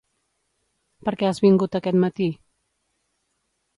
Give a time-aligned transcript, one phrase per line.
[1.09, 2.31] Per què has vingut aquest matí?